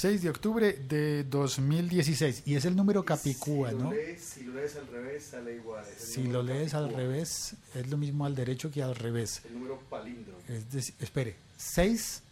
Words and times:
6 0.00 0.22
de 0.22 0.30
octubre 0.30 0.72
de 0.72 1.24
2016. 1.24 2.44
Y 2.46 2.54
es 2.54 2.64
el 2.64 2.74
número 2.74 3.04
Capicúa, 3.04 3.68
si 3.68 3.76
¿no? 3.76 3.92
Lees, 3.92 4.22
si 4.22 4.44
lo 4.44 4.54
lees 4.54 4.76
al 4.76 4.86
revés, 4.86 5.24
sale 5.24 5.56
igual. 5.56 5.84
Si 5.98 6.22
lo 6.24 6.42
lees 6.42 6.72
al 6.72 6.84
Capicúa, 6.84 7.02
revés, 7.02 7.54
es 7.74 7.88
lo 7.90 7.98
mismo 7.98 8.24
al 8.24 8.34
derecho 8.34 8.70
que 8.70 8.82
al 8.82 8.94
revés. 8.96 9.42
El 9.44 9.52
número 9.54 9.78
palíndromo. 9.90 10.38
Es 10.48 10.72
decir, 10.72 10.94
espere, 11.00 11.36
6, 11.58 12.22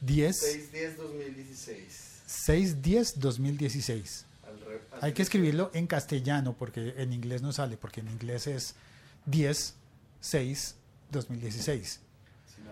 10, 0.00 0.72
6-10-2016. 0.72 1.76
6, 2.26 2.82
10, 2.82 3.20
2016. 3.20 4.24
Al 4.44 4.60
re- 4.60 4.80
al 4.90 5.04
Hay 5.04 5.12
que 5.12 5.22
escribirlo 5.22 5.70
en 5.72 5.86
castellano 5.86 6.56
porque 6.58 6.94
en 6.96 7.12
inglés 7.12 7.42
no 7.42 7.52
sale, 7.52 7.76
porque 7.76 8.00
en 8.00 8.08
inglés 8.08 8.48
es 8.48 8.74
10, 9.26 9.74
6, 10.20 10.74
2016. 11.12 12.00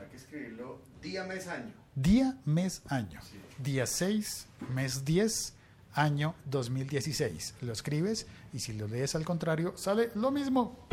Hay 0.01 0.07
que 0.09 0.17
escribirlo 0.17 0.79
día, 1.03 1.25
mes, 1.25 1.47
año. 1.47 1.73
Día, 1.95 2.37
mes, 2.47 2.83
año. 2.89 3.21
Sí. 3.23 3.39
Día 3.59 3.87
6, 3.87 4.47
mes 4.75 5.05
10, 5.05 5.55
año 5.93 6.35
2016. 6.47 7.57
Lo 7.61 7.73
escribes 7.73 8.27
y 8.55 8.61
si 8.61 8.73
lo 8.73 8.89
lees 8.89 9.15
al 9.15 9.27
contrario, 9.27 9.77
sale 9.77 10.11
lo 10.15 10.31
mismo. 10.31 10.89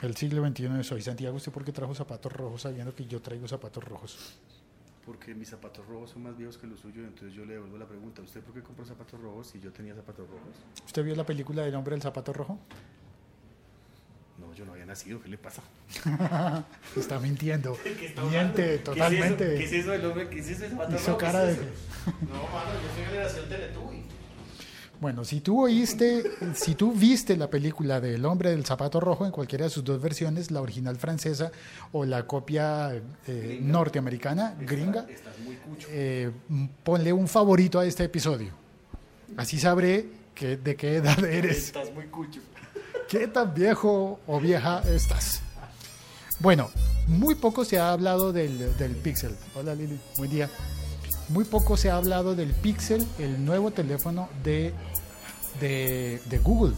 El 0.00 0.16
siglo 0.16 0.46
XXI 0.46 0.78
es 0.78 0.92
hoy. 0.92 1.02
Santiago, 1.02 1.36
¿usted 1.36 1.50
por 1.50 1.64
qué 1.64 1.72
trajo 1.72 1.94
zapatos 1.94 2.32
rojos 2.32 2.62
sabiendo 2.62 2.94
que 2.94 3.06
yo 3.06 3.20
traigo 3.20 3.48
zapatos 3.48 3.82
rojos? 3.82 4.38
Porque 5.04 5.34
mis 5.34 5.48
zapatos 5.48 5.84
rojos 5.86 6.10
son 6.10 6.22
más 6.22 6.36
viejos 6.36 6.56
que 6.56 6.66
los 6.66 6.80
suyos, 6.80 7.04
entonces 7.04 7.34
yo 7.34 7.44
le 7.44 7.54
devuelvo 7.54 7.76
la 7.78 7.86
pregunta, 7.86 8.22
¿usted 8.22 8.40
por 8.42 8.54
qué 8.54 8.62
compró 8.62 8.84
zapatos 8.84 9.20
rojos 9.20 9.48
si 9.48 9.60
yo 9.60 9.72
tenía 9.72 9.94
zapatos 9.94 10.28
rojos? 10.28 10.54
¿Usted 10.86 11.04
vio 11.04 11.14
la 11.16 11.26
película 11.26 11.62
del 11.62 11.74
hombre 11.74 11.94
del 11.94 12.02
zapato 12.02 12.32
rojo? 12.32 12.58
No, 14.54 14.58
yo 14.58 14.64
no 14.64 14.72
había 14.72 14.86
nacido, 14.86 15.20
¿qué 15.20 15.28
le 15.28 15.38
pasa? 15.38 15.62
Está 16.96 17.18
mintiendo. 17.18 17.76
Miente 18.30 18.78
totalmente. 18.78 19.56
¿Qué 19.56 19.64
es 19.64 19.72
eso 19.72 19.90
del 19.90 20.04
hombre? 20.06 20.28
¿Qué 20.28 20.38
es 20.38 20.48
eso 20.48 20.66
Hizo? 20.66 21.18
¿Qué 21.18 21.24
cara 21.24 21.50
es 21.50 21.58
de-? 21.58 21.64
No, 22.22 22.42
mano, 22.52 22.70
yo 22.82 22.94
soy 22.94 23.04
generación 23.06 23.48
Teletubby. 23.48 24.04
Bueno, 25.00 25.24
si 25.24 25.40
tú 25.40 25.64
oíste, 25.64 26.22
si 26.54 26.74
tú 26.76 26.92
viste 26.92 27.36
la 27.36 27.50
película 27.50 28.00
del 28.00 28.24
hombre 28.24 28.50
del 28.50 28.64
zapato 28.64 29.00
rojo 29.00 29.26
en 29.26 29.32
cualquiera 29.32 29.64
de 29.64 29.70
sus 29.70 29.82
dos 29.84 30.00
versiones, 30.00 30.50
la 30.50 30.62
original 30.62 30.96
francesa 30.96 31.50
o 31.92 32.04
la 32.04 32.26
copia 32.26 33.02
eh, 33.26 33.58
norteamericana, 33.60 34.54
gringa, 34.60 35.06
Estás 35.10 35.38
muy 35.40 35.56
cucho. 35.56 35.88
eh, 35.90 36.30
ponle 36.84 37.12
un 37.12 37.26
favorito 37.28 37.80
a 37.80 37.84
este 37.86 38.04
episodio. 38.04 38.52
Así 39.36 39.58
sabré 39.58 40.06
que, 40.34 40.56
de 40.56 40.76
qué 40.76 40.96
edad 40.96 41.22
eres. 41.24 41.66
Estás 41.66 41.92
muy 41.92 42.06
cucho. 42.06 42.40
¿Qué 43.14 43.28
tan 43.28 43.54
viejo 43.54 44.18
o 44.26 44.40
vieja 44.40 44.82
estás? 44.92 45.40
Bueno, 46.40 46.68
muy 47.06 47.36
poco 47.36 47.64
se 47.64 47.78
ha 47.78 47.92
hablado 47.92 48.32
del, 48.32 48.74
Pixel. 49.04 49.36
Hola 49.54 49.72
Lili, 49.76 50.00
buen 50.16 50.32
día. 50.32 50.50
Muy 51.28 51.44
poco 51.44 51.76
se 51.76 51.90
ha 51.90 51.96
hablado 51.96 52.34
del 52.34 52.52
Pixel, 52.54 53.06
el 53.20 53.44
nuevo 53.44 53.70
teléfono 53.70 54.28
de, 54.42 54.74
de 55.60 56.40
Google. 56.42 56.74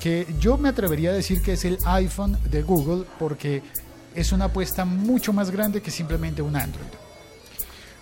Que 0.00 0.26
yo 0.40 0.58
me 0.58 0.70
atrevería 0.70 1.10
a 1.10 1.12
decir 1.12 1.40
que 1.40 1.52
es 1.52 1.64
el 1.64 1.78
iPhone 1.84 2.36
de 2.50 2.62
Google 2.62 3.04
porque 3.20 3.62
es 4.16 4.32
una 4.32 4.46
apuesta 4.46 4.84
mucho 4.84 5.32
más 5.32 5.52
grande 5.52 5.80
que 5.80 5.92
simplemente 5.92 6.42
un 6.42 6.56
Android. 6.56 6.90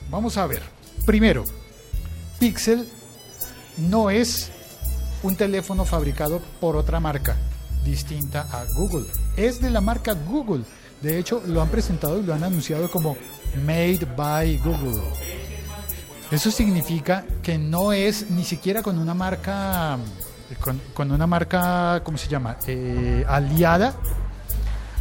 Vamos 0.09 0.39
a 0.39 0.47
ver. 0.47 0.63
Primero, 1.05 1.45
Pixel 2.39 2.89
no 3.77 4.09
es 4.09 4.51
un 5.23 5.37
teléfono 5.37 5.85
fabricado 5.85 6.41
por 6.61 6.77
otra 6.77 7.01
marca 7.01 7.37
distinta 7.85 8.47
a 8.51 8.65
Google. 8.77 9.07
Es 9.37 9.61
de 9.61 9.71
la 9.71 9.81
marca 9.81 10.15
Google. 10.15 10.65
De 11.03 11.19
hecho, 11.19 11.43
lo 11.47 11.63
han 11.63 11.69
presentado 11.69 12.21
y 12.21 12.23
lo 12.23 12.35
han 12.35 12.45
anunciado 12.45 12.91
como 12.91 13.17
Made 13.65 14.07
by 14.17 14.59
Google. 14.59 15.01
Eso 16.31 16.51
significa 16.51 17.25
que 17.43 17.59
no 17.59 17.93
es 17.93 18.31
ni 18.31 18.45
siquiera 18.45 18.83
con 18.83 18.99
una 18.99 19.15
marca, 19.15 19.99
con, 20.61 20.81
con 20.95 21.11
una 21.11 21.27
marca, 21.27 22.03
¿cómo 22.05 22.19
se 22.19 22.29
llama? 22.29 22.57
Eh, 22.67 23.25
aliada, 23.27 23.95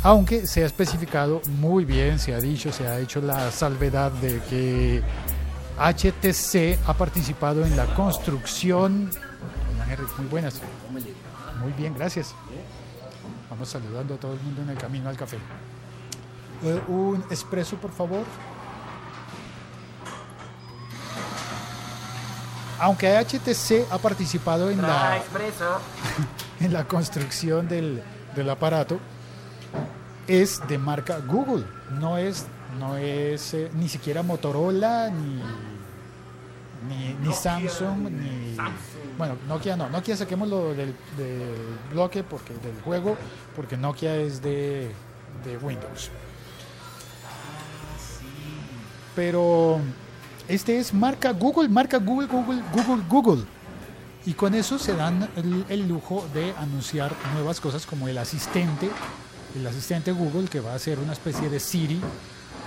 aunque 0.02 0.48
se 0.48 0.64
ha 0.64 0.66
especificado 0.66 1.42
muy 1.60 1.86
bien, 1.86 2.18
se 2.18 2.34
ha 2.34 2.40
dicho, 2.40 2.72
se 2.72 2.88
ha 2.88 3.00
hecho 3.00 3.22
la 3.22 3.52
salvedad 3.52 4.12
de 4.14 4.40
que 4.50 5.04
HTC 5.78 6.80
ha 6.88 6.94
participado 6.94 7.66
en 7.66 7.76
la 7.78 7.86
construcción. 7.94 9.12
Henry, 9.90 10.06
Muy 10.18 10.28
buenas. 10.28 10.62
Muy 11.62 11.72
bien, 11.74 11.94
gracias. 11.96 12.36
Vamos 13.50 13.70
saludando 13.70 14.14
a 14.14 14.18
todo 14.18 14.34
el 14.34 14.40
mundo 14.42 14.62
en 14.62 14.70
el 14.70 14.78
camino 14.78 15.10
al 15.10 15.18
café. 15.18 15.38
Eh, 16.64 16.82
Un 16.88 17.24
espresso, 17.32 17.78
por 17.78 17.92
favor. 17.92 18.24
Aunque 22.80 23.18
HTC 23.18 23.92
ha 23.92 23.98
participado 23.98 24.70
en 24.70 24.82
la, 24.82 25.22
en 26.62 26.72
la 26.72 26.88
construcción 26.88 27.68
del, 27.68 28.02
del 28.36 28.50
aparato, 28.50 29.00
es 30.28 30.66
de 30.68 30.78
marca 30.78 31.20
Google, 31.28 31.66
no 32.00 32.18
es, 32.18 32.46
no 32.80 32.96
es 32.96 33.54
eh, 33.54 33.70
ni 33.74 33.90
siquiera 33.90 34.24
Motorola, 34.24 35.10
ni, 35.10 35.42
ni, 36.88 37.16
ni 37.28 37.34
Samsung, 37.34 38.10
ni... 38.10 38.58
Bueno, 39.18 39.36
Nokia 39.48 39.76
no, 39.76 39.90
Nokia 39.90 40.16
saquémoslo 40.16 40.74
del, 40.74 40.96
del 41.18 41.78
bloque, 41.92 42.24
porque 42.24 42.54
del 42.54 42.80
juego, 42.82 43.18
porque 43.56 43.76
Nokia 43.76 44.16
es 44.16 44.42
de, 44.42 44.92
de 45.44 45.58
Windows. 45.58 46.10
Pero 49.16 49.80
este 50.48 50.80
es 50.80 50.94
marca 50.94 51.32
Google, 51.32 51.68
marca 51.68 51.98
Google, 51.98 52.28
Google, 52.28 52.64
Google, 52.74 53.04
Google. 53.10 53.44
Y 54.26 54.34
con 54.34 54.54
eso 54.54 54.78
se 54.78 54.96
dan 54.96 55.30
el, 55.36 55.66
el 55.70 55.88
lujo 55.88 56.28
de 56.34 56.54
anunciar 56.58 57.12
nuevas 57.34 57.60
cosas 57.60 57.86
como 57.86 58.08
el 58.08 58.18
asistente, 58.18 58.90
el 59.56 59.66
asistente 59.66 60.12
Google 60.12 60.48
que 60.48 60.60
va 60.60 60.74
a 60.74 60.80
ser 60.80 61.00
una 61.00 61.14
especie 61.14 61.50
de 61.50 61.60
Siri, 61.60 62.00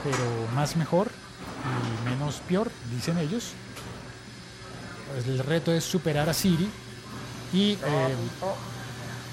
pero 0.02 0.52
más 0.54 0.76
mejor 0.76 1.08
y 1.64 2.08
menos 2.10 2.40
peor, 2.48 2.70
dicen 2.94 3.18
ellos. 3.18 3.52
El 5.16 5.38
reto 5.40 5.72
es 5.72 5.84
superar 5.84 6.28
a 6.28 6.34
Siri 6.34 6.68
y... 7.52 7.72
eh, 7.72 7.78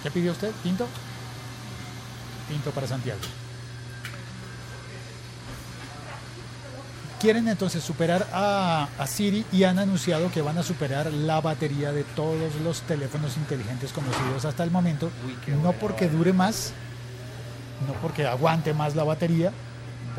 ¿Qué 0.03 0.11
pidió 0.11 0.31
usted? 0.31 0.51
¿Pinto? 0.63 0.87
Pinto 2.47 2.71
para 2.71 2.87
Santiago. 2.87 3.19
Quieren 7.19 7.49
entonces 7.49 7.83
superar 7.83 8.25
a, 8.31 8.87
a 8.97 9.07
Siri 9.07 9.45
y 9.51 9.65
han 9.65 9.77
anunciado 9.77 10.31
que 10.31 10.41
van 10.41 10.57
a 10.57 10.63
superar 10.63 11.11
la 11.11 11.41
batería 11.41 11.91
de 11.91 12.05
todos 12.05 12.55
los 12.63 12.81
teléfonos 12.83 13.35
inteligentes 13.35 13.91
conocidos 13.91 14.45
hasta 14.45 14.63
el 14.63 14.71
momento. 14.71 15.09
No 15.61 15.73
porque 15.73 16.07
dure 16.07 16.31
más, 16.31 16.71
no 17.85 17.93
porque 18.01 18.25
aguante 18.25 18.73
más 18.73 18.95
la 18.95 19.03
batería, 19.03 19.51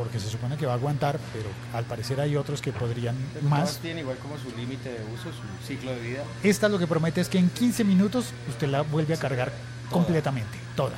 porque 0.00 0.18
se 0.18 0.30
supone 0.30 0.56
que 0.56 0.64
va 0.64 0.72
a 0.72 0.76
aguantar, 0.76 1.20
pero 1.30 1.50
al 1.74 1.84
parecer 1.84 2.22
hay 2.22 2.34
otros 2.34 2.62
que 2.62 2.72
podrían 2.72 3.14
más. 3.42 3.76
tiene 3.80 4.00
igual 4.00 4.16
como 4.16 4.38
su 4.38 4.50
límite 4.56 4.88
de 4.88 5.04
uso, 5.12 5.24
su 5.24 5.66
ciclo 5.66 5.92
de 5.92 6.00
vida. 6.00 6.24
Esta 6.42 6.70
lo 6.70 6.78
que 6.78 6.86
promete 6.86 7.20
es 7.20 7.28
que 7.28 7.36
en 7.36 7.50
15 7.50 7.84
minutos 7.84 8.32
usted 8.48 8.68
la 8.68 8.80
vuelve 8.80 9.12
a 9.12 9.18
cargar 9.18 9.52
completamente, 9.90 10.56
toda. 10.74 10.96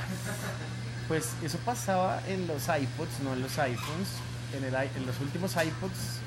Pues 1.09 1.31
eso 1.43 1.57
pasaba 1.65 2.21
en 2.29 2.47
los 2.47 2.63
iPods, 2.63 3.19
no 3.25 3.33
en 3.33 3.41
los 3.41 3.59
iPhones. 3.59 4.07
En, 4.55 4.63
el, 4.63 4.73
los 5.05 5.19
últimos 5.19 5.51
iPods, 5.51 6.21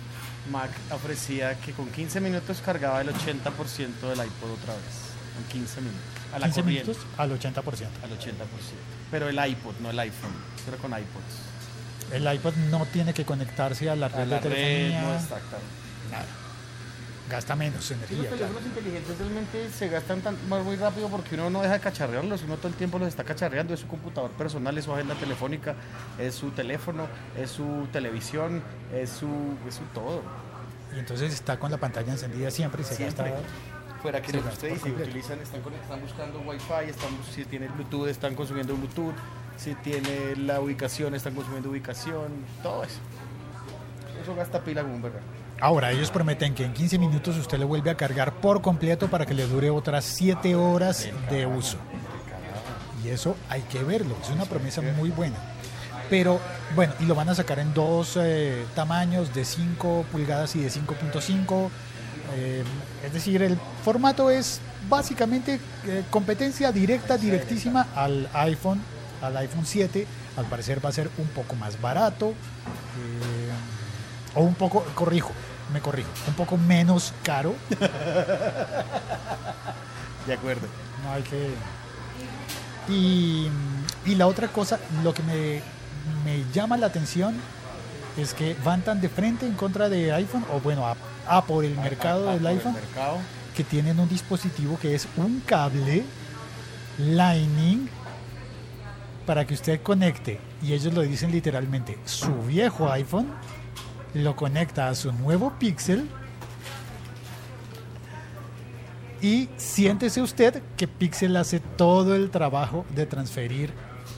Mac 0.53 0.71
ofrecía 0.93 1.59
que 1.61 1.73
con 1.73 1.89
15 1.89 2.21
minutos 2.21 2.61
cargaba 2.63 3.01
el 3.01 3.09
80% 3.09 4.01
del 4.03 4.19
iPod 4.19 4.51
otra 4.51 4.75
vez. 4.75 5.17
En 5.39 5.45
15 5.51 5.81
minutos. 5.81 6.03
A 6.35 6.39
la 6.41 6.47
15 6.49 6.61
corriente. 6.61 6.91
minutos 6.91 7.07
al 7.17 7.31
80%. 7.31 7.55
Al 8.03 8.11
80%. 8.19 8.35
Pero 9.11 9.31
el 9.31 9.49
iPod, 9.49 9.77
no 9.81 9.89
el 9.89 9.99
iPhone. 9.99 10.35
Pero 10.67 10.77
con 10.77 10.91
iPods. 10.91 11.56
El 12.13 12.33
iPod 12.33 12.55
no 12.71 12.85
tiene 12.87 13.13
que 13.13 13.25
conectarse 13.25 13.91
a 13.91 13.97
la 13.97 14.09
red 14.09 14.23
A 14.23 14.27
la 14.27 14.41
de 14.41 14.49
red, 14.49 14.57
telefonía. 14.57 15.03
no 15.03 15.15
exactamente. 15.15 15.67
nada. 16.11 16.25
Gasta 17.29 17.57
menos 17.57 17.85
Sí, 17.85 17.95
los 17.95 18.05
energía. 18.11 18.31
claro. 18.31 18.37
teléfonos 18.37 18.67
inteligentes 18.67 19.19
realmente 19.19 19.71
se 19.77 19.89
gastan 19.89 20.21
tan, 20.21 20.37
más 20.49 20.63
muy 20.63 20.77
rápido 20.77 21.09
porque 21.09 21.35
uno 21.35 21.51
no 21.51 21.61
deja 21.61 21.75
de 21.75 21.81
cacharrearlos, 21.81 22.43
uno 22.45 22.57
todo 22.57 22.69
el 22.69 22.75
tiempo 22.75 23.01
los 23.01 23.09
está 23.09 23.25
cacharreando, 23.25 23.75
es 23.75 23.81
su 23.81 23.89
computador 23.89 24.31
personal, 24.31 24.79
es 24.79 24.85
su 24.85 24.93
agenda 24.95 25.15
telefónica, 25.17 25.75
es 26.21 26.37
su 26.37 26.51
teléfono, 26.53 27.09
es 27.37 27.51
su 27.51 27.89
televisión, 27.93 28.63
es 28.95 29.11
su, 29.11 29.27
es 29.69 29.75
su 29.75 29.83
todo. 29.93 30.23
Y 30.95 31.01
entonces 31.01 31.35
está 31.35 31.59
con 31.59 31.73
la 31.73 31.79
pantalla 31.79 32.13
encendida 32.13 32.49
siempre 32.53 32.83
y 32.83 32.85
se 32.85 32.95
Siempre. 32.95 33.31
gasta. 33.33 33.43
Fuera 34.01 34.23
que 34.23 34.31
Se 34.31 34.37
lo 34.37 34.43
que 34.45 34.49
gasta 34.49 34.67
usted 34.67 34.69
por 34.69 34.77
dice, 34.79 34.89
completo. 34.91 35.11
utilizan, 35.11 35.41
están, 35.41 35.61
están 35.83 36.01
buscando 36.01 36.39
Wi-Fi, 36.43 36.91
están, 36.91 37.09
si 37.35 37.45
tiene 37.45 37.67
Bluetooth, 37.67 38.07
están 38.07 38.37
consumiendo 38.37 38.77
Bluetooth, 38.77 39.15
si 39.57 39.75
tiene 39.75 40.37
la 40.37 40.61
ubicación, 40.61 41.15
están 41.15 41.35
consumiendo 41.35 41.71
ubicación, 41.71 42.45
todo 42.63 42.85
eso. 42.85 42.99
Eso 44.23 44.35
gasta 44.35 44.63
pila 44.63 44.83
como 44.83 44.95
un 44.95 45.03
verga. 45.03 45.21
Ahora, 45.61 45.91
ellos 45.91 46.11
prometen 46.11 46.55
que 46.55 46.65
en 46.65 46.75
15 46.75 46.99
minutos 46.99 47.37
usted 47.39 47.59
le 47.59 47.65
vuelve 47.65 47.91
a 47.91 47.97
cargar 47.97 48.35
por 48.35 48.61
completo 48.61 49.09
para 49.09 49.25
que 49.25 49.33
le 49.33 49.47
dure 49.47 49.71
otras 49.71 50.05
7 50.05 50.55
horas 50.55 51.09
de 51.31 51.47
uso. 51.47 51.79
Y 53.03 53.09
eso 53.09 53.37
hay 53.49 53.63
que 53.63 53.83
verlo, 53.83 54.17
es 54.23 54.31
una 54.31 54.45
promesa 54.45 54.83
muy 54.83 55.11
buena. 55.11 55.37
Pero 56.11 56.41
bueno, 56.75 56.93
y 57.01 57.05
lo 57.05 57.15
van 57.15 57.29
a 57.29 57.35
sacar 57.35 57.59
en 57.59 57.73
dos 57.73 58.17
eh, 58.17 58.65
tamaños, 58.75 59.35
de 59.35 59.45
5 59.45 60.07
pulgadas 60.13 60.55
y 60.57 60.61
de 60.61 60.69
5.5. 60.69 61.69
Eh, 62.37 62.63
es 63.05 63.13
decir, 63.13 63.43
el 63.43 63.57
formato 63.85 64.31
es 64.31 64.61
básicamente 64.89 65.59
eh, 65.87 66.05
competencia 66.11 66.71
directa, 66.71 67.17
directísima 67.17 67.89
al 67.95 68.29
iPhone, 68.35 68.81
al 69.23 69.37
iPhone 69.39 69.67
7. 69.67 70.07
Al 70.37 70.45
parecer 70.47 70.85
va 70.85 70.89
a 70.91 70.93
ser 70.93 71.11
un 71.19 71.27
poco 71.29 71.55
más 71.57 71.81
barato. 71.81 72.29
eh, 72.31 73.53
o 74.35 74.43
un 74.43 74.55
poco, 74.55 74.85
corrijo, 74.95 75.33
me 75.73 75.81
corrijo, 75.81 76.11
un 76.29 76.35
poco 76.35 76.57
menos 76.59 77.13
caro. 77.23 77.55
De 80.27 80.35
acuerdo. 80.35 80.67
No 81.05 81.13
hay 81.13 81.23
que. 81.23 81.51
Y, 82.93 83.49
y 84.05 84.15
la 84.15 84.27
otra 84.27 84.49
cosa, 84.49 84.79
lo 85.03 85.13
que 85.15 85.23
me, 85.23 85.63
me 86.25 86.45
llama 86.53 86.77
la 86.77 86.87
atención 86.87 87.35
es 88.17 88.35
que 88.35 88.57
van 88.65 88.83
tan 88.83 89.01
de 89.01 89.09
frente 89.09 89.47
en 89.47 89.55
contra 89.55 89.89
de 89.89 90.13
iPhone, 90.13 90.45
o 90.53 90.61
bueno, 90.61 90.87
a, 90.87 90.97
a 91.29 91.45
por 91.45 91.65
el 91.65 91.75
mercado 91.77 92.27
del 92.33 92.47
iPhone, 92.47 92.75
mercado. 92.75 93.19
que 93.57 93.65
tienen 93.65 93.99
un 93.99 94.09
dispositivo 94.09 94.79
que 94.81 94.95
es 94.95 95.09
un 95.17 95.41
cable 95.47 96.05
Lightning 96.99 97.89
para 99.27 99.45
que 99.45 99.55
usted 99.55 99.83
conecte, 99.83 100.39
y 100.63 100.73
ellos 100.73 100.95
lo 100.95 101.03
dicen 101.03 101.33
literalmente, 101.33 101.99
su 102.05 102.33
viejo 102.43 102.91
iPhone, 102.91 103.27
lo 104.15 104.37
conecta 104.37 104.89
a 104.89 104.95
su 104.95 105.13
nuevo 105.13 105.53
Pixel. 105.59 106.09
Y 109.21 109.49
siéntese 109.57 110.23
usted 110.23 110.63
que 110.77 110.87
Pixel 110.87 111.37
hace 111.37 111.59
todo 111.61 112.15
el 112.15 112.31
trabajo 112.31 112.85
de 112.95 113.07
transferir 113.07 113.73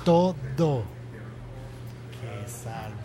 todo. 0.04 0.84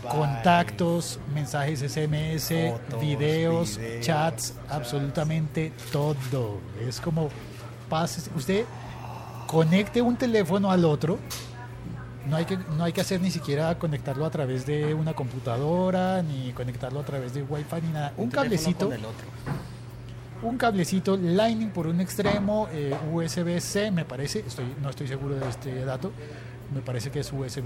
Contactos, 0.09 1.19
mensajes 1.33 1.79
SMS, 1.79 2.49
Fotos, 2.49 3.01
videos, 3.01 3.77
videos, 3.77 4.05
chats, 4.05 4.53
chats. 4.53 4.53
absolutamente 4.69 5.71
todo. 5.91 6.59
Es 6.85 6.99
como 6.99 7.29
pase, 7.89 8.29
usted 8.35 8.65
conecte 9.47 10.01
un 10.01 10.17
teléfono 10.17 10.71
al 10.71 10.83
otro. 10.83 11.19
No 12.29 12.37
hay, 12.37 12.45
que, 12.45 12.57
no 12.77 12.83
hay 12.85 12.93
que 12.93 13.01
hacer 13.01 13.19
ni 13.19 13.31
siquiera 13.31 13.77
conectarlo 13.77 14.25
a 14.25 14.29
través 14.29 14.65
de 14.65 14.93
una 14.93 15.13
computadora, 15.13 16.21
ni 16.23 16.53
conectarlo 16.53 17.01
a 17.01 17.03
través 17.05 17.33
de 17.33 17.43
Wi-Fi, 17.43 17.81
ni 17.81 17.91
nada. 17.91 18.13
Un, 18.17 18.29
cablecito, 18.29 18.85
con 18.85 18.93
el 18.93 19.03
otro. 19.05 19.27
un 20.41 20.57
cablecito 20.57 21.17
Lightning 21.17 21.69
por 21.71 21.87
un 21.87 21.99
extremo, 21.99 22.69
eh, 22.71 22.95
USB-C, 23.11 23.91
me 23.91 24.05
parece, 24.05 24.39
estoy, 24.47 24.65
no 24.81 24.89
estoy 24.89 25.07
seguro 25.09 25.35
de 25.35 25.49
este 25.49 25.83
dato, 25.83 26.11
me 26.73 26.79
parece 26.81 27.11
que 27.11 27.19
es 27.19 27.31
USB 27.33 27.65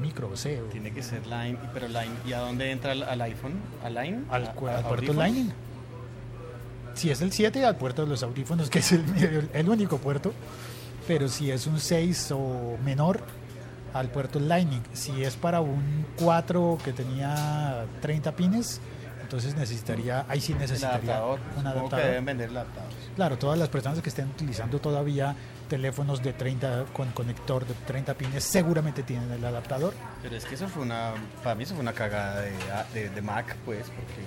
micro 0.00 0.36
C. 0.36 0.62
Tiene 0.70 0.92
que 0.92 1.02
ser 1.02 1.26
Line, 1.26 1.58
pero 1.74 1.88
Line, 1.88 2.12
¿y 2.26 2.32
a 2.34 2.38
dónde 2.38 2.70
entra 2.70 2.92
al, 2.92 3.02
al 3.02 3.20
iPhone? 3.22 3.54
¿Al 3.84 3.94
Line? 3.94 4.20
al, 4.30 4.46
¿A- 4.46 4.52
cu- 4.52 4.68
a- 4.68 4.76
al 4.78 4.84
puerto? 4.84 5.12
Lightning. 5.14 5.50
Si 6.94 7.10
es 7.10 7.20
el 7.22 7.32
7, 7.32 7.64
al 7.64 7.76
puerto 7.76 8.02
de 8.02 8.08
los 8.08 8.22
audífonos, 8.22 8.70
que 8.70 8.78
es 8.78 8.92
el, 8.92 9.04
el- 9.18 9.50
el 9.54 9.68
único 9.68 9.98
puerto. 9.98 10.32
Pero 11.06 11.28
si 11.28 11.50
es 11.50 11.66
un 11.66 11.80
6 11.80 12.32
o 12.32 12.76
menor, 12.84 13.20
al 13.94 14.10
puerto 14.10 14.38
Lightning. 14.40 14.82
Si 14.92 15.22
es 15.24 15.36
para 15.36 15.60
un 15.60 16.06
4 16.18 16.78
que 16.84 16.92
tenía 16.92 17.86
30 18.00 18.32
pines, 18.36 18.80
entonces 19.22 19.54
necesitaría, 19.56 20.24
ahí 20.28 20.40
sí 20.40 20.54
necesitaría 20.54 21.16
adaptador. 21.16 21.40
un 21.56 21.62
que 21.62 21.68
adaptador. 21.68 22.06
deben 22.06 22.24
vender. 22.24 22.50
Claro, 23.16 23.36
todas 23.38 23.58
las 23.58 23.68
personas 23.68 24.00
que 24.00 24.08
estén 24.08 24.28
utilizando 24.28 24.78
todavía 24.80 25.34
teléfonos 25.68 26.22
de 26.22 26.32
30 26.32 26.86
con 26.94 27.10
conector 27.12 27.66
de 27.66 27.74
30 27.86 28.14
pines 28.14 28.42
seguramente 28.44 29.02
tienen 29.02 29.30
el 29.30 29.44
adaptador. 29.44 29.92
Pero 30.22 30.34
es 30.36 30.44
que 30.46 30.54
eso 30.54 30.66
fue 30.68 30.82
una, 30.82 31.12
para 31.42 31.54
mí 31.54 31.64
eso 31.64 31.74
fue 31.74 31.82
una 31.82 31.92
cagada 31.92 32.40
de, 32.40 32.52
de- 32.94 33.10
de 33.10 33.22
Mac, 33.22 33.54
pues, 33.66 33.82
porque 33.90 34.24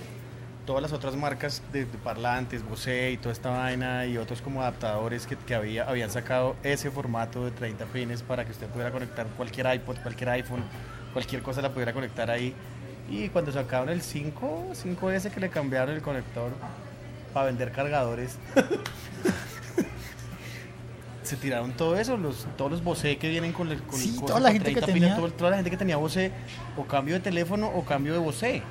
todas 0.65 0.81
las 0.81 0.93
otras 0.93 1.15
marcas 1.15 1.61
de, 1.73 1.85
de 1.85 1.97
parlantes, 1.97 2.63
Bose 2.67 3.11
y 3.11 3.17
toda 3.17 3.33
esta 3.33 3.49
vaina 3.49 4.05
y 4.05 4.17
otros 4.17 4.41
como 4.41 4.61
adaptadores 4.61 5.25
que, 5.25 5.35
que 5.35 5.55
había, 5.55 5.89
habían 5.89 6.09
sacado 6.11 6.55
ese 6.63 6.91
formato 6.91 7.43
de 7.45 7.51
30 7.51 7.85
pines 7.85 8.21
para 8.21 8.45
que 8.45 8.51
usted 8.51 8.67
pudiera 8.67 8.91
conectar 8.91 9.25
cualquier 9.37 9.73
iPod, 9.73 9.97
cualquier 9.97 10.29
iPhone, 10.29 10.63
cualquier 11.13 11.41
cosa 11.41 11.61
la 11.61 11.69
pudiera 11.71 11.93
conectar 11.93 12.29
ahí. 12.29 12.53
Y 13.09 13.29
cuando 13.29 13.51
sacaron 13.51 13.89
el 13.89 14.01
5, 14.01 14.67
5S 14.73 15.31
que 15.31 15.39
le 15.39 15.49
cambiaron 15.49 15.95
el 15.95 16.01
conector 16.01 16.51
para 17.33 17.47
vender 17.47 17.71
cargadores, 17.71 18.37
se 21.23 21.35
tiraron 21.37 21.71
todo 21.73 21.97
eso, 21.99 22.17
los, 22.17 22.45
todos 22.57 22.71
los 22.71 22.83
Bose 22.83 23.17
que 23.17 23.29
vienen 23.29 23.53
con, 23.53 23.69
el, 23.71 23.81
con 23.83 23.99
Sí, 23.99 24.19
toda 24.25 24.39
la 24.39 24.51
gente 24.51 24.73
que 24.73 24.81
30 24.81 24.93
pines, 24.93 25.01
tenía- 25.09 25.15
todo- 25.15 25.31
toda 25.31 25.49
la 25.51 25.55
gente 25.57 25.69
que 25.71 25.77
tenía 25.77 25.97
Bose 25.97 26.31
o 26.77 26.83
cambio 26.85 27.15
de 27.15 27.19
teléfono 27.21 27.67
o 27.67 27.83
cambio 27.85 28.13
de 28.13 28.19
Bose. 28.19 28.61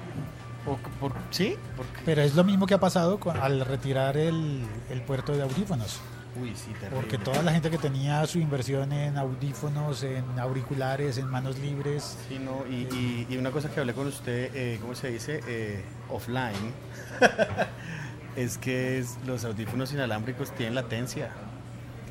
O, 0.66 0.76
c- 0.76 0.82
por, 1.00 1.12
¿Sí? 1.30 1.56
Porque, 1.76 2.00
Pero 2.04 2.22
es 2.22 2.34
lo 2.34 2.44
mismo 2.44 2.66
que 2.66 2.74
ha 2.74 2.80
pasado 2.80 3.18
con, 3.18 3.36
al 3.36 3.60
retirar 3.64 4.16
el, 4.16 4.62
el 4.90 5.00
puerto 5.02 5.32
de 5.34 5.42
audífonos. 5.42 6.00
uy, 6.40 6.54
sí, 6.54 6.70
terrible. 6.78 6.90
Porque 7.00 7.18
toda 7.18 7.42
la 7.42 7.52
gente 7.52 7.70
que 7.70 7.78
tenía 7.78 8.26
su 8.26 8.38
inversión 8.38 8.92
en 8.92 9.16
audífonos, 9.16 10.02
en 10.02 10.38
auriculares, 10.38 11.16
en 11.18 11.26
manos 11.28 11.58
libres, 11.58 12.16
Sí, 12.28 12.38
no, 12.38 12.64
y, 12.68 12.82
y- 12.94 13.26
y 13.30 13.36
una 13.38 13.50
cosa 13.50 13.70
que 13.70 13.80
hablé 13.80 13.94
con 13.94 14.06
usted, 14.06 14.50
eh, 14.54 14.78
¿cómo 14.80 14.94
se 14.94 15.08
dice? 15.10 15.40
Eh, 15.46 15.82
offline, 16.10 16.74
es 18.36 18.58
que 18.58 18.98
es- 18.98 19.16
los 19.26 19.44
audífonos 19.44 19.92
inalámbricos 19.92 20.52
tienen 20.54 20.74
latencia. 20.74 21.30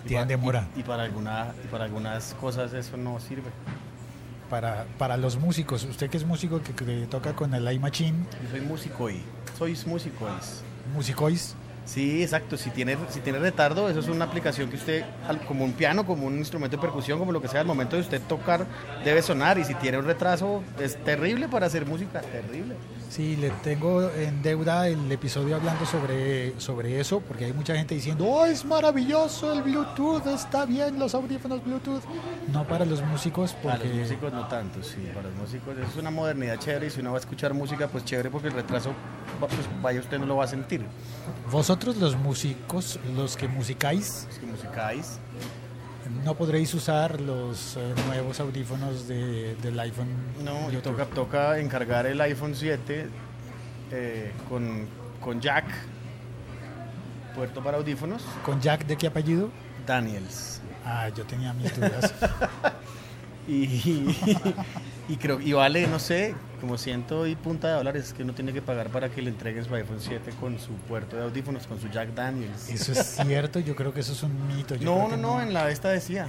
Tienen 0.07 0.28
demora. 0.28 0.68
Y, 0.75 0.80
y 0.80 0.84
para 0.84 1.04
alguna, 1.04 1.54
y 1.63 1.68
para 1.68 1.84
algunas 1.86 2.34
cosas 2.36 2.74
eso 2.74 2.98
no 2.98 3.19
sirve. 3.19 3.50
Para, 4.50 4.86
para 4.98 5.18
los 5.18 5.38
músicos, 5.38 5.84
usted 5.84 6.10
que 6.10 6.18
es 6.18 6.25
músico 6.25 6.62
que, 6.62 6.74
que 6.74 7.07
toca 7.07 7.34
con 7.36 7.54
el 7.54 7.72
iMachine, 7.72 8.18
Yo 8.44 8.50
soy 8.50 8.62
músico 8.62 9.10
y 9.10 9.22
sois 9.57 9.86
músico. 9.86 10.28
Musicois, 10.94 11.56
Sí, 11.90 12.22
exacto. 12.22 12.56
Si 12.56 12.69
tiene, 12.69 12.98
si 13.10 13.19
tiene 13.19 13.40
retardo, 13.40 13.90
eso 13.90 14.00
es 14.00 14.07
una 14.10 14.25
aplicación 14.25 14.69
que 14.69 14.75
usted, 14.75 15.04
como 15.48 15.66
un 15.66 15.74
piano, 15.74 16.06
como 16.06 16.28
un 16.28 16.38
instrumento 16.38 16.78
de 16.78 16.81
percusión, 16.81 17.18
como 17.18 17.31
lo 17.31 17.42
que 17.42 17.48
sea, 17.48 17.62
al 17.62 17.66
momento 17.66 17.96
de 17.96 18.04
usted 18.04 18.22
tocar, 18.22 18.68
debe 19.04 19.24
sonar. 19.24 19.57
Y 19.57 19.63
si 19.63 19.74
tiene 19.74 19.98
un 19.98 20.06
retraso, 20.06 20.63
es 20.80 21.04
terrible 21.04 21.48
para 21.48 21.66
hacer 21.66 21.88
música, 21.88 22.22
terrible. 22.22 22.75
Sí, 23.10 23.36
le 23.38 23.50
tengo 23.50 24.08
en 24.12 24.44
deuda 24.44 24.88
el 24.88 25.12
episodio 25.12 25.56
hablando 25.56 25.84
sobre, 25.84 26.60
sobre 26.60 27.00
eso, 27.00 27.20
porque 27.22 27.46
hay 27.46 27.54
mucha 27.54 27.76
gente 27.76 27.96
diciendo, 27.96 28.26
oh, 28.26 28.46
es 28.46 28.64
maravilloso 28.64 29.52
el 29.52 29.64
Bluetooth, 29.64 30.28
está 30.28 30.66
bien 30.66 31.00
los 31.00 31.16
audífonos 31.16 31.64
Bluetooth. 31.64 32.04
No 32.54 32.68
para 32.68 32.86
los 32.86 33.02
músicos, 33.02 33.54
Para 33.54 33.78
porque 33.78 33.90
los 33.90 33.98
músicos 33.98 34.32
no 34.32 34.48
tanto, 34.48 34.84
sí. 34.84 35.10
Para 35.14 35.28
los 35.28 35.38
músicos 35.38 35.76
es 35.78 35.96
una 35.98 36.12
modernidad 36.12 36.60
chévere. 36.60 36.86
Y 36.86 36.90
si 36.92 37.00
uno 37.01 37.12
va 37.12 37.18
a 37.18 37.22
escuchar 37.22 37.51
música, 37.56 37.88
pues 37.88 38.06
chévere, 38.06 38.30
porque 38.30 38.50
el 38.50 38.54
retraso, 38.54 38.92
pues 39.39 39.51
vaya 39.82 40.00
usted 40.00 40.20
no 40.20 40.28
lo 40.28 40.36
va 40.36 40.44
a 40.44 40.48
sentir. 40.48 40.86
vosotros 41.51 41.98
los 41.98 42.16
músicos, 42.16 43.00
los 43.16 43.36
que 43.36 43.48
musicáis, 43.48 44.28
Es 44.30 44.38
que 44.38 44.46
musicáis. 44.46 45.20
No 46.24 46.36
podréis 46.36 46.74
usar 46.74 47.20
los 47.22 47.75
eh, 47.77 47.94
nuevos 48.08 48.39
audífonos 48.39 49.08
de- 49.08 49.56
del 49.62 49.79
iPhone. 49.79 50.08
No, 50.44 50.68
y 50.68 50.72
Bluetooth. 50.72 50.91
toca, 50.98 51.06
toca 51.06 51.60
encargar 51.60 52.06
el 52.06 52.20
iPhone 52.22 52.56
7 52.56 53.08
eh, 53.91 54.32
con, 54.48 54.88
con 55.22 55.39
jack, 55.41 55.65
puerto 57.36 57.63
para 57.63 57.77
audífonos, 57.77 58.24
¿Con 58.44 58.60
Jack 58.62 58.86
de 58.86 58.98
qué 58.98 59.08
apellido? 59.08 59.50
Daniels. 59.86 60.62
Ah, 60.86 61.10
yo 61.10 61.24
tenía 61.25 61.53
mis 61.53 61.75
dudas. 61.75 62.13
Y, 63.50 64.15
y 65.10 65.18
creo 65.18 65.41
y 65.41 65.53
vale, 65.53 65.88
no 65.88 65.98
sé, 65.98 66.36
como 66.62 66.77
ciento 66.77 67.25
y 67.25 67.36
punta 67.36 67.70
de 67.70 67.74
dólares 67.74 68.13
que 68.13 68.24
uno 68.24 68.34
tiene 68.34 68.53
que 68.53 68.62
pagar 68.62 68.89
para 68.89 69.10
que 69.10 69.22
le 69.22 69.29
entreguen 69.29 69.65
su 69.65 69.74
iPhone 69.74 70.00
7 70.00 70.32
con 70.39 70.60
su 70.60 70.74
puerto 70.74 71.15
de 71.15 71.24
audífonos, 71.24 71.65
con 71.65 71.82
su 71.82 71.89
Jack 71.89 72.13
Daniels. 72.13 72.70
Eso 72.70 72.91
es 72.91 73.20
cierto, 73.25 73.60
yo 73.60 73.75
creo 73.75 73.94
que 73.94 74.01
eso 74.01 74.13
es 74.13 74.22
un 74.22 74.48
mito. 74.48 74.75
yo 74.75 74.86
No, 74.86 75.08
no, 75.10 75.18
no, 75.18 75.41
en 75.41 75.53
la 75.53 75.72
esta 75.72 75.89
decía, 75.89 76.27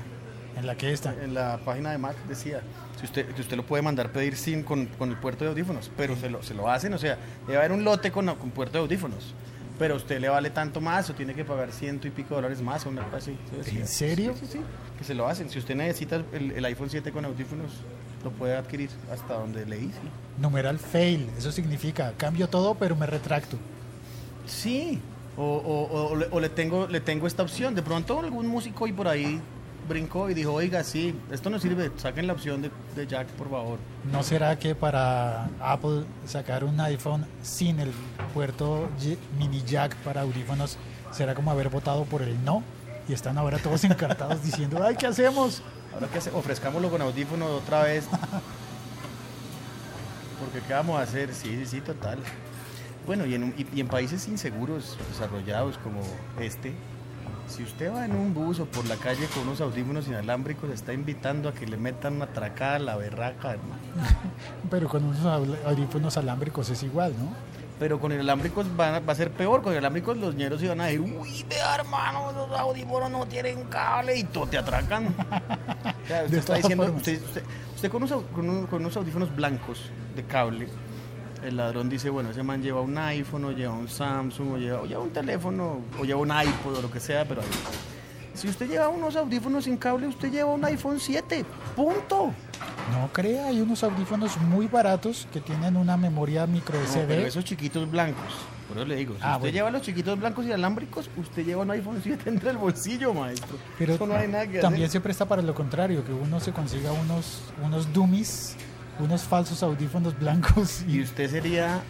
en 0.56 0.66
la 0.66 0.76
que 0.76 0.92
está. 0.92 1.14
en 1.22 1.34
la 1.34 1.58
página 1.64 1.92
de 1.92 1.98
Mac 1.98 2.16
decía, 2.26 2.62
si 2.98 3.04
usted, 3.04 3.26
que 3.26 3.42
usted 3.42 3.56
lo 3.56 3.66
puede 3.66 3.82
mandar 3.82 4.12
pedir 4.12 4.36
sin 4.36 4.62
con, 4.62 4.86
con 4.86 5.10
el 5.10 5.16
puerto 5.18 5.44
de 5.44 5.50
audífonos, 5.50 5.90
pero 5.96 6.16
se 6.16 6.30
lo, 6.30 6.42
se 6.42 6.54
lo 6.54 6.70
hacen, 6.70 6.94
o 6.94 6.98
sea, 6.98 7.18
debe 7.46 7.58
haber 7.58 7.72
un 7.72 7.84
lote 7.84 8.10
con, 8.10 8.34
con 8.36 8.50
puerto 8.50 8.78
de 8.78 8.84
audífonos. 8.84 9.34
Pero 9.80 9.94
a 9.94 9.96
usted 9.96 10.20
le 10.20 10.28
vale 10.28 10.50
tanto 10.50 10.80
más 10.80 11.08
o 11.10 11.14
tiene 11.14 11.34
que 11.34 11.42
pagar 11.44 11.72
ciento 11.72 12.06
y 12.06 12.10
pico 12.10 12.34
dólares 12.36 12.60
más 12.62 12.84
o 12.86 12.90
una 12.90 13.02
cosa 13.04 13.16
así. 13.16 13.36
¿En 13.76 13.88
serio? 13.88 14.34
Sí, 14.38 14.46
sí, 14.46 14.52
sí, 14.58 14.60
que 14.98 15.04
se 15.04 15.14
lo 15.14 15.26
hacen. 15.26 15.48
Si 15.50 15.58
usted 15.58 15.74
necesita 15.74 16.16
el, 16.32 16.52
el 16.52 16.64
iPhone 16.66 16.90
7 16.90 17.10
con 17.10 17.24
audífonos, 17.24 17.72
lo 18.22 18.30
puede 18.30 18.54
adquirir 18.56 18.90
hasta 19.10 19.34
donde 19.34 19.64
leí, 19.64 19.86
sí. 19.86 20.08
Numeral 20.38 20.78
fail, 20.78 21.28
eso 21.38 21.50
significa 21.50 22.12
cambio 22.18 22.46
todo 22.48 22.74
pero 22.74 22.94
me 22.94 23.06
retracto. 23.06 23.56
Sí, 24.46 25.00
o, 25.36 25.42
o- 25.44 26.26
o 26.30 26.40
le 26.40 26.48
tengo, 26.50 26.86
le 26.86 27.00
tengo 27.00 27.26
esta 27.26 27.42
opción. 27.42 27.74
De 27.74 27.82
pronto 27.82 28.20
algún 28.20 28.46
músico 28.46 28.86
y 28.86 28.92
por 28.92 29.08
ahí 29.08 29.40
brincó 29.90 30.30
y 30.30 30.34
dijo, 30.34 30.52
oiga, 30.54 30.82
sí, 30.82 31.14
esto 31.30 31.50
no 31.50 31.58
sirve, 31.58 31.90
saquen 31.98 32.26
la 32.26 32.32
opción 32.32 32.62
de, 32.62 32.70
de 32.96 33.06
Jack, 33.06 33.26
por 33.32 33.50
favor. 33.50 33.78
¿No 34.10 34.22
será 34.22 34.58
que 34.58 34.74
para 34.74 35.50
Apple 35.60 36.04
sacar 36.26 36.64
un 36.64 36.80
iPhone 36.80 37.26
sin 37.42 37.78
el 37.80 37.90
puerto 38.32 38.88
mini 39.38 39.62
jack 39.66 39.94
para 39.96 40.22
audífonos 40.22 40.78
será 41.12 41.34
como 41.34 41.50
haber 41.50 41.68
votado 41.68 42.04
por 42.04 42.22
el 42.22 42.42
no? 42.44 42.62
Y 43.08 43.12
están 43.12 43.36
ahora 43.36 43.58
todos 43.58 43.84
encartados 43.84 44.42
diciendo, 44.42 44.80
ay, 44.82 44.94
¿qué 44.96 45.06
hacemos? 45.08 45.62
Ahora 45.92 46.06
que 46.06 46.18
hace- 46.18 46.30
ofrezcámoslo 46.30 46.88
con 46.90 47.02
audífono 47.02 47.46
otra 47.46 47.82
vez. 47.82 48.06
Porque 50.38 50.66
¿qué 50.66 50.72
vamos 50.72 50.98
a 50.98 51.02
hacer? 51.02 51.34
Sí, 51.34 51.48
sí, 51.58 51.66
sí, 51.66 51.80
total. 51.80 52.18
Bueno, 53.06 53.26
y 53.26 53.34
en, 53.34 53.44
un- 53.44 53.54
y- 53.58 53.66
y 53.76 53.80
en 53.80 53.88
países 53.88 54.26
inseguros, 54.28 54.96
desarrollados 55.10 55.76
como 55.78 56.00
este, 56.38 56.72
si 57.50 57.62
usted 57.64 57.92
va 57.92 58.04
en 58.04 58.12
un 58.14 58.32
bus 58.32 58.60
o 58.60 58.64
por 58.66 58.86
la 58.86 58.96
calle 58.96 59.26
con 59.34 59.42
unos 59.44 59.60
audífonos 59.60 60.06
inalámbricos, 60.08 60.70
está 60.70 60.92
invitando 60.92 61.48
a 61.48 61.52
que 61.54 61.66
le 61.66 61.76
metan 61.76 62.14
una 62.14 62.26
tracada 62.28 62.76
a 62.76 62.78
la 62.78 62.96
berraca, 62.96 63.50
hermano. 63.52 63.80
Pero 64.70 64.88
con 64.88 65.04
unos 65.04 65.24
audífonos 65.66 66.16
alámbricos 66.16 66.70
es 66.70 66.82
igual, 66.82 67.12
¿no? 67.18 67.28
Pero 67.78 67.98
con 67.98 68.12
inalámbricos 68.12 68.66
van 68.76 68.94
a- 68.94 69.00
va 69.00 69.12
a 69.12 69.16
ser 69.16 69.30
peor. 69.30 69.62
Con 69.62 69.72
inalámbricos 69.72 70.16
los 70.18 70.34
ñeros 70.34 70.62
iban 70.62 70.80
a 70.80 70.84
decir, 70.86 71.00
uy, 71.00 71.44
vea 71.48 71.74
hermano, 71.76 72.30
los 72.32 72.58
audífonos 72.60 73.10
no 73.10 73.26
tienen 73.26 73.64
cable 73.64 74.16
y 74.18 74.24
todo 74.24 74.46
te 74.46 74.58
atracan. 74.58 75.14
O 76.02 76.06
sea, 76.12 76.24
usted 76.24 76.38
está 76.38 76.54
diciendo, 76.56 76.92
usted, 76.92 77.22
usted- 77.22 77.42
usted 77.74 77.88
con, 77.90 78.02
unos, 78.02 78.12
au- 78.16 78.26
con, 78.32 78.50
un- 78.50 78.66
con 78.66 78.80
unos 78.82 78.96
audífonos 78.96 79.34
blancos 79.34 79.90
de 80.16 80.24
cable, 80.24 80.66
el 81.44 81.56
ladrón 81.56 81.88
dice, 81.88 82.10
bueno, 82.10 82.30
ese 82.30 82.42
man 82.42 82.62
lleva 82.62 82.80
un 82.80 82.96
iPhone 82.98 83.44
o 83.46 83.52
lleva 83.52 83.72
un 83.72 83.88
Samsung 83.88 84.52
o 84.52 84.58
lleva, 84.58 84.80
o 84.80 84.86
lleva 84.86 85.00
un 85.02 85.10
teléfono 85.10 85.80
o 85.98 86.04
lleva 86.04 86.20
un 86.20 86.28
iPod 86.30 86.76
o 86.78 86.82
lo 86.82 86.90
que 86.90 87.00
sea, 87.00 87.24
pero 87.26 87.40
ahí- 87.42 87.48
si 88.34 88.48
usted 88.48 88.68
lleva 88.68 88.88
unos 88.88 89.16
audífonos 89.16 89.64
sin 89.64 89.76
cable, 89.76 90.06
usted 90.06 90.30
lleva 90.30 90.52
un 90.52 90.64
iPhone 90.64 90.98
7, 91.00 91.44
punto. 91.76 92.32
No 92.92 93.08
crea, 93.12 93.46
hay 93.48 93.60
unos 93.60 93.82
audífonos 93.84 94.36
muy 94.38 94.66
baratos 94.66 95.26
que 95.32 95.40
tienen 95.40 95.76
una 95.76 95.96
memoria 95.96 96.46
micro 96.46 96.78
No, 96.78 96.84
SD. 96.86 97.06
pero 97.06 97.26
esos 97.26 97.44
chiquitos 97.44 97.90
blancos. 97.90 98.32
Por 98.68 98.78
eso 98.78 98.86
le 98.86 98.94
digo, 98.96 99.14
si 99.14 99.20
Ah, 99.22 99.30
usted 99.32 99.40
bueno. 99.40 99.52
lleva 99.54 99.70
los 99.72 99.82
chiquitos 99.82 100.18
blancos 100.18 100.46
y 100.46 100.52
alámbricos, 100.52 101.10
usted 101.16 101.44
lleva 101.44 101.62
un 101.62 101.70
iPhone 101.72 102.00
7 102.02 102.30
entre 102.30 102.50
el 102.50 102.56
bolsillo, 102.56 103.12
maestro. 103.12 103.58
Pero 103.78 103.94
Eso 103.94 104.06
no 104.06 104.14
hay 104.14 104.28
nada 104.28 104.46
que 104.46 104.60
también 104.60 104.84
hacer. 104.84 104.92
se 104.92 105.00
presta 105.00 105.26
para 105.26 105.42
lo 105.42 105.54
contrario, 105.54 106.04
que 106.04 106.12
uno 106.12 106.38
se 106.38 106.52
consiga 106.52 106.92
unos, 106.92 107.40
unos 107.64 107.92
dummies, 107.92 108.54
unos 109.00 109.22
falsos 109.22 109.62
audífonos 109.62 110.18
blancos. 110.18 110.82
Y 110.86 110.98
Y, 110.98 111.02
usted 111.02 111.30
sería 111.30 111.82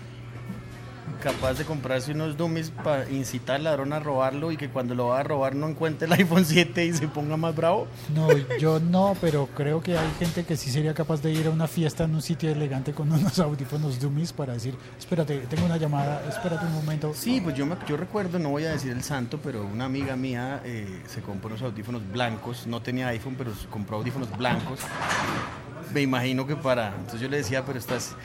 capaz 1.20 1.54
de 1.54 1.64
comprarse 1.64 2.12
unos 2.12 2.36
dummies 2.36 2.70
para 2.70 3.08
incitar 3.10 3.56
al 3.56 3.64
ladrón 3.64 3.92
a 3.92 4.00
robarlo 4.00 4.50
y 4.52 4.56
que 4.56 4.68
cuando 4.68 4.94
lo 4.94 5.08
va 5.08 5.20
a 5.20 5.22
robar 5.22 5.54
no 5.54 5.68
encuentre 5.68 6.06
el 6.06 6.12
iPhone 6.20 6.44
7 6.44 6.84
y 6.84 6.92
se 6.92 7.08
ponga 7.08 7.36
más 7.36 7.54
bravo. 7.54 7.86
no, 8.14 8.28
yo 8.58 8.80
no, 8.80 9.16
pero 9.20 9.48
creo 9.54 9.80
que 9.82 9.96
hay 9.96 10.10
gente 10.18 10.44
que 10.44 10.56
sí 10.56 10.70
sería 10.70 10.94
capaz 10.94 11.22
de 11.22 11.32
ir 11.32 11.46
a 11.46 11.50
una 11.50 11.68
fiesta 11.68 12.04
en 12.04 12.14
un 12.14 12.22
sitio 12.22 12.50
elegante 12.50 12.92
con 12.92 13.12
unos 13.12 13.38
audífonos 13.38 14.00
dummies 14.00 14.32
para 14.32 14.54
decir, 14.54 14.74
espérate, 14.98 15.38
tengo 15.48 15.66
una 15.66 15.76
llamada, 15.76 16.22
espérate 16.28 16.66
un 16.66 16.74
momento. 16.74 17.12
Sí, 17.14 17.40
pues 17.40 17.56
yo, 17.56 17.66
me, 17.66 17.76
yo 17.86 17.96
recuerdo, 17.96 18.38
no 18.38 18.50
voy 18.50 18.64
a 18.64 18.72
decir 18.72 18.92
el 18.92 19.02
santo, 19.02 19.38
pero 19.42 19.64
una 19.64 19.84
amiga 19.84 20.16
mía 20.16 20.62
eh, 20.64 21.02
se 21.06 21.20
compró 21.20 21.48
unos 21.48 21.62
audífonos 21.62 22.02
blancos, 22.10 22.66
no 22.66 22.80
tenía 22.80 23.08
iPhone, 23.08 23.34
pero 23.36 23.54
se 23.54 23.66
compró 23.66 23.98
audífonos 23.98 24.36
blancos. 24.36 24.80
Me 25.92 26.02
imagino 26.02 26.46
que 26.46 26.56
para... 26.56 26.88
Entonces 26.94 27.20
yo 27.20 27.28
le 27.28 27.38
decía, 27.38 27.64
pero 27.64 27.78
estás... 27.78 28.16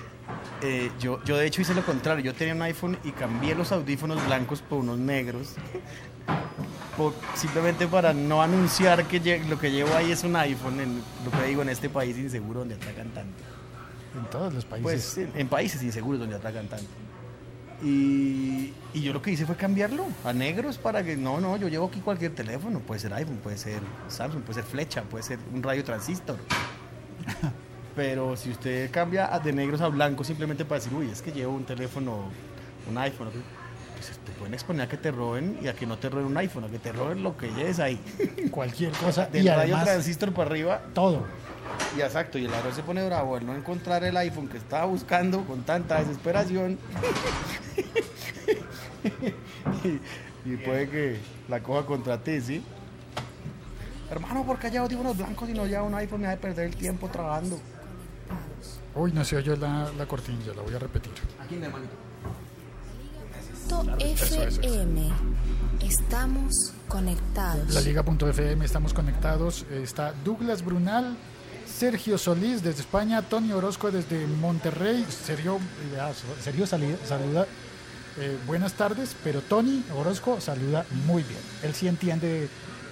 eh, 0.62 0.92
yo, 1.00 1.24
yo 1.24 1.38
de 1.38 1.46
hecho 1.48 1.62
hice 1.62 1.74
lo 1.74 1.86
contrario, 1.86 2.24
yo 2.24 2.34
tenía 2.34 2.54
un 2.54 2.62
iPhone 2.62 2.98
y 3.04 3.12
cambié 3.12 3.56
los 3.56 3.72
audífonos 3.72 4.24
blancos 4.26 4.62
por 4.62 4.80
unos 4.80 4.98
negros. 4.98 5.56
por- 6.98 7.14
simplemente 7.36 7.88
para 7.88 8.14
no 8.14 8.42
anunciar 8.42 9.06
que 9.06 9.40
lo 9.50 9.60
que 9.60 9.72
llevo 9.72 9.94
ahí 9.96 10.12
es 10.12 10.24
un 10.24 10.36
iPhone, 10.36 10.80
en, 10.80 11.02
lo 11.24 11.32
que 11.32 11.48
digo, 11.48 11.62
en 11.62 11.70
este 11.70 11.90
país 11.90 12.18
inseguro 12.18 12.60
donde 12.60 12.76
atracan 12.76 13.10
tanto. 13.10 13.44
En 14.18 14.26
todos 14.30 14.54
los 14.54 14.66
países. 14.66 14.84
Pues 14.84 15.18
en, 15.18 15.32
en 15.36 15.48
países 15.48 15.84
inseguros 15.84 16.20
donde 16.20 16.36
atracan 16.36 16.68
tanto. 16.68 16.88
Y, 17.84 18.74
y 18.94 19.02
yo 19.02 19.12
lo 19.12 19.22
que 19.22 19.32
hice 19.32 19.46
fue 19.46 19.58
cambiarlo 19.58 20.06
a 20.24 20.32
negros 20.32 20.78
para 20.78 21.04
que, 21.04 21.18
no, 21.18 21.42
no, 21.42 21.58
yo 21.58 21.68
llevo 21.68 21.88
aquí 21.88 22.00
cualquier 22.00 22.34
teléfono, 22.34 22.80
puede 22.80 23.02
ser 23.02 23.14
iPhone, 23.14 23.38
puede 23.44 23.58
ser 23.58 23.82
Samsung, 24.08 24.44
puede 24.44 24.62
ser 24.62 24.64
flecha, 24.72 25.02
puede 25.04 25.24
ser 25.24 25.40
un 25.54 25.62
radio 25.62 25.84
transistor. 25.84 26.38
Pero 27.96 28.36
si 28.36 28.52
usted 28.52 28.92
cambia 28.92 29.28
de 29.40 29.54
negros 29.54 29.80
a 29.82 29.88
blancos 29.88 30.28
simplemente 30.28 30.66
para 30.66 30.80
decir, 30.80 30.94
uy, 30.94 31.10
es 31.10 31.22
que 31.22 31.32
llevo 31.32 31.54
un 31.54 31.64
teléfono, 31.64 32.26
un 32.90 32.98
iPhone, 32.98 33.30
pues 33.94 34.18
te 34.26 34.32
pueden 34.34 34.54
exponer 34.54 34.86
a 34.86 34.90
que 34.90 34.98
te 34.98 35.12
roben 35.12 35.58
y 35.62 35.68
a 35.68 35.74
que 35.74 35.86
no 35.86 35.98
te 35.98 36.10
roben 36.10 36.28
un 36.28 36.38
iPhone, 36.38 36.66
a 36.66 36.68
que 36.68 36.80
te 36.80 36.92
roben 36.92 37.24
lo 37.24 37.38
que 37.38 37.48
lleves 37.52 37.80
ahí. 37.80 38.00
cualquier 38.52 38.92
cosa. 38.92 39.28
Del 39.28 39.46
y 39.46 39.48
radio 39.48 39.62
además, 39.62 39.86
transistor 39.86 40.34
para 40.34 40.50
arriba 40.50 40.82
todo. 40.94 41.26
y 41.98 42.02
exacto, 42.02 42.38
y 42.38 42.46
el 42.46 42.52
ladrón 42.52 42.76
se 42.76 42.84
pone 42.84 43.06
bravo 43.06 43.38
al 43.38 43.46
no 43.46 43.56
encontrar 43.56 44.04
el 44.04 44.18
iPhone 44.18 44.50
que 44.50 44.58
estaba 44.58 44.86
buscando 44.86 45.46
con 45.46 45.64
tanta 45.64 46.00
desesperación. 46.00 46.78
y, 49.84 50.52
y 50.52 50.58
puede 50.58 50.90
que 50.90 51.18
la 51.48 51.64
coja 51.64 51.86
contra 51.86 52.22
ti, 52.22 52.42
¿sí? 52.42 52.64
Hermano, 54.12 54.46
¿por 54.46 54.60
qué 54.60 54.70
lleva 54.70 54.84
audífonos 54.84 55.18
blancos 55.18 55.50
y 55.50 55.54
no 55.54 55.66
lleva 55.66 55.84
un 55.84 55.96
iPhone? 55.96 56.22
Me 56.22 56.28
a 56.28 56.38
perder 56.38 56.66
el 56.66 56.76
tiempo 56.76 57.08
trabajando. 57.08 57.60
Uy, 58.96 59.12
no 59.12 59.26
se 59.26 59.36
oyó 59.36 59.56
la, 59.58 59.92
la 59.98 60.06
cortinilla, 60.08 60.54
la 60.56 60.62
voy 60.62 60.74
a 60.74 60.80
repetir. 60.80 61.12
Aquí, 61.40 61.56
mi 61.56 61.66
hermanito. 61.66 61.92
eso, 64.00 64.42
eso. 64.44 64.62
FM. 64.62 65.12
Estamos 65.82 66.72
conectados. 66.88 67.74
La 67.74 67.82
Liga.fm, 67.82 68.64
estamos 68.64 68.94
conectados. 68.94 69.66
Está 69.70 70.14
Douglas 70.24 70.64
Brunal, 70.64 71.18
Sergio 71.68 72.18
Solís 72.18 72.64
desde 72.64 72.82
España, 72.82 73.22
Tony 73.22 73.52
Orozco 73.52 73.92
desde 73.92 74.26
Monterrey. 74.28 75.06
Sergio, 75.10 75.60
ah, 76.00 76.12
Sergio 76.42 76.66
saluda. 76.66 77.46
eh, 78.18 78.38
buenas 78.48 78.74
tardes, 78.74 79.16
pero 79.24 79.42
Tony 79.42 79.84
Orozco 79.98 80.40
saluda 80.40 80.86
muy 81.06 81.24
bien. 81.24 81.42
Él 81.64 81.74
sí 81.74 81.88
entiende 81.90 82.48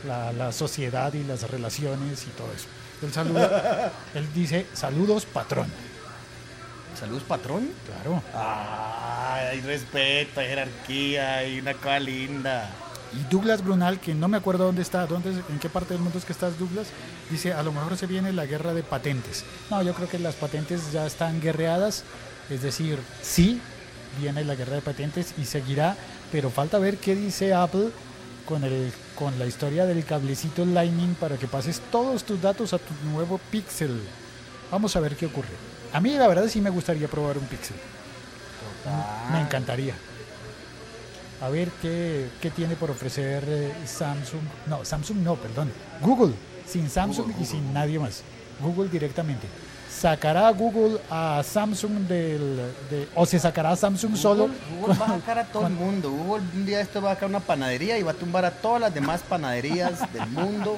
la, 0.05 0.33
la 0.33 0.51
sociedad 0.51 1.13
y 1.13 1.23
las 1.23 1.49
relaciones 1.49 2.23
y 2.25 2.29
todo 2.31 2.51
eso. 2.53 2.67
Él 3.01 3.13
saluda, 3.13 3.91
él 4.13 4.27
dice 4.33 4.65
saludos 4.73 5.25
patrón. 5.25 5.67
Saludos, 6.99 7.23
patrón. 7.23 7.69
Claro. 7.85 8.21
Ay, 8.33 9.47
hay 9.47 9.61
respeto, 9.61 10.39
hay 10.39 10.47
jerarquía, 10.47 11.35
hay 11.37 11.59
una 11.59 11.73
cosa 11.73 11.99
linda. 11.99 12.69
Y 13.13 13.31
Douglas 13.31 13.63
Brunal, 13.63 13.99
que 13.99 14.15
no 14.15 14.27
me 14.27 14.37
acuerdo 14.37 14.65
dónde 14.65 14.81
está, 14.81 15.05
dónde, 15.05 15.29
en 15.29 15.59
qué 15.59 15.69
parte 15.69 15.93
del 15.93 16.01
mundo 16.01 16.17
es 16.17 16.25
que 16.25 16.33
estás 16.33 16.57
Douglas, 16.57 16.87
dice, 17.29 17.53
a 17.53 17.61
lo 17.61 17.71
mejor 17.71 17.95
se 17.95 18.07
viene 18.07 18.33
la 18.33 18.45
guerra 18.45 18.73
de 18.73 18.81
patentes. 18.81 19.43
No, 19.69 19.83
yo 19.83 19.93
creo 19.93 20.09
que 20.09 20.17
las 20.17 20.35
patentes 20.35 20.91
ya 20.91 21.05
están 21.05 21.39
guerreadas, 21.39 22.03
es 22.49 22.63
decir, 22.63 22.97
sí, 23.21 23.61
viene 24.19 24.43
la 24.43 24.55
guerra 24.55 24.75
de 24.75 24.81
patentes 24.81 25.35
y 25.37 25.45
seguirá, 25.45 25.95
pero 26.31 26.49
falta 26.49 26.79
ver 26.79 26.97
qué 26.97 27.15
dice 27.15 27.53
Apple 27.53 27.89
con, 28.45 28.63
el, 28.63 28.91
con 29.15 29.37
la 29.37 29.45
historia 29.45 29.85
del 29.85 30.03
cablecito 30.05 30.65
Lightning 30.65 31.13
para 31.15 31.37
que 31.37 31.47
pases 31.47 31.81
todos 31.91 32.23
tus 32.23 32.41
datos 32.41 32.73
a 32.73 32.79
tu 32.79 32.93
nuevo 33.11 33.39
Pixel. 33.51 34.01
Vamos 34.71 34.95
a 34.95 34.99
ver 34.99 35.15
qué 35.15 35.27
ocurre. 35.27 35.72
A 35.93 35.99
mí 36.01 36.11
la 36.17 36.27
verdad 36.27 36.47
sí 36.47 36.59
me 36.61 36.69
gustaría 36.69 37.07
probar 37.07 37.37
un 37.37 37.45
Pixel. 37.45 37.75
Me 39.31 39.41
encantaría. 39.41 39.93
A 41.41 41.49
ver 41.49 41.69
qué, 41.81 42.29
qué 42.41 42.49
tiene 42.51 42.75
por 42.75 42.89
ofrecer 42.91 43.43
eh, 43.47 43.73
Samsung. 43.85 44.41
No, 44.67 44.83
Samsung 44.85 45.17
no, 45.19 45.35
perdón. 45.35 45.71
Google. 46.01 46.33
Sin 46.67 46.89
Samsung 46.89 47.31
y 47.39 47.45
sin 47.45 47.73
nadie 47.73 47.99
más. 47.99 48.21
Google 48.61 48.89
directamente. 48.89 49.45
¿Sacará 49.91 50.49
Google 50.51 50.99
a 51.09 51.43
Samsung 51.43 52.07
del... 52.07 52.55
de- 52.89 53.07
o 53.15 53.25
se 53.25 53.39
sacará 53.39 53.71
a 53.71 53.75
Samsung 53.75 54.15
solo? 54.15 54.49
Google 54.79 54.95
va 54.99 55.05
a 55.05 55.19
sacar 55.19 55.39
a 55.39 55.45
todo 55.45 55.67
el 55.67 55.73
mundo. 55.73 56.09
Google 56.09 56.43
un 56.55 56.65
día 56.65 56.81
esto 56.81 57.01
va 57.01 57.11
a 57.11 57.13
sacar 57.15 57.29
una 57.29 57.39
panadería 57.41 57.97
y 57.97 58.03
va 58.03 58.11
a 58.11 58.15
tumbar 58.15 58.45
a 58.45 58.51
todas 58.51 58.81
las 58.81 58.93
demás 58.93 59.21
panaderías 59.21 60.11
del 60.13 60.27
mundo. 60.27 60.77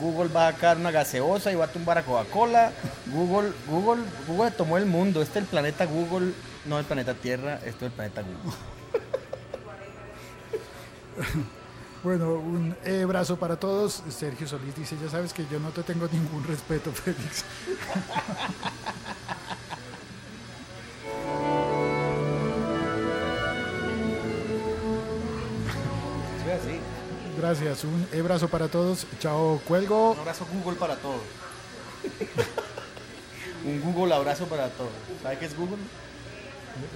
Google 0.00 0.28
va 0.34 0.48
a 0.48 0.52
sacar 0.52 0.76
una 0.76 0.90
gaseosa 0.90 1.52
y 1.52 1.54
va 1.54 1.66
a 1.66 1.68
tumbar 1.68 1.98
a 1.98 2.04
Coca-Cola. 2.04 2.72
Google, 3.06 3.52
Google, 3.68 4.02
Google 4.26 4.50
tomó 4.50 4.78
el 4.78 4.86
mundo. 4.86 5.22
Este 5.22 5.38
es 5.38 5.44
el 5.44 5.50
planeta 5.50 5.84
Google, 5.86 6.32
no 6.66 6.78
el 6.78 6.84
planeta 6.84 7.14
Tierra, 7.14 7.56
esto 7.64 7.86
es 7.86 7.90
el 7.90 7.92
planeta 7.92 8.22
Google. 8.22 8.56
Bueno, 12.02 12.34
un 12.34 12.74
abrazo 13.04 13.36
para 13.36 13.56
todos. 13.56 14.02
Sergio 14.08 14.48
Solís 14.48 14.74
dice, 14.74 14.96
ya 15.00 15.08
sabes 15.08 15.32
que 15.32 15.46
yo 15.46 15.60
no 15.60 15.70
te 15.70 15.84
tengo 15.84 16.08
ningún 16.10 16.42
respeto, 16.44 16.90
Félix. 16.92 17.44
Gracias, 27.52 27.84
un 27.84 28.08
abrazo 28.18 28.48
para 28.48 28.66
todos. 28.68 29.06
Chao, 29.20 29.60
cuelgo. 29.68 30.12
Un 30.12 30.20
abrazo 30.20 30.46
Google 30.50 30.78
para 30.78 30.96
todos. 30.96 31.20
un 33.66 33.82
Google 33.82 34.14
abrazo 34.14 34.46
para 34.46 34.70
todos. 34.70 34.90
¿Sabe 35.22 35.36
qué 35.36 35.44
es 35.44 35.54
Google? 35.54 35.76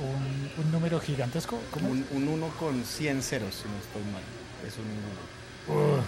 Un, 0.01 0.65
un 0.65 0.73
número 0.73 0.99
gigantesco. 0.99 1.59
¿Cómo? 1.71 1.91
Un, 1.91 2.07
un 2.11 2.29
uno 2.29 2.49
con 2.59 2.83
100 2.83 3.23
ceros, 3.23 3.55
si 3.55 3.69
no 3.69 3.77
estoy 3.77 4.03
mal. 4.11 4.23
Es 4.67 4.79
un 4.79 5.75
Google. 5.75 6.03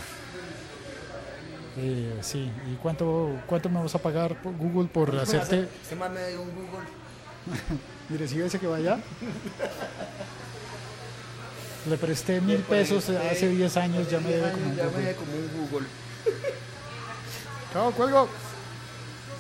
Eh, 1.77 2.19
sí, 2.23 2.51
¿y 2.73 2.77
cuánto, 2.77 3.43
cuánto 3.47 3.69
me 3.69 3.83
vas 3.83 3.95
a 3.95 3.99
pagar 3.99 4.41
por 4.41 4.57
Google 4.57 4.89
por 4.89 5.15
hacerte? 5.15 5.69
Este 5.83 5.95
man 5.95 6.15
me 6.15 6.27
dio 6.27 6.41
un 6.41 6.53
Google. 6.55 6.89
Mire, 8.09 8.27
si 8.27 8.41
ese 8.41 8.59
que 8.59 8.67
vaya. 8.67 8.99
Le 11.89 11.97
presté 11.97 12.41
mil 12.43 12.59
pesos 12.59 13.09
hace 13.09 13.49
10 13.49 13.77
años, 13.79 14.11
ya 14.11 14.21
me 14.21 14.29
debe 14.29 14.53
como 15.15 15.33
un 15.33 15.49
Google. 15.71 15.87
Chao, 17.73 17.93
cuelgo. 17.93 18.29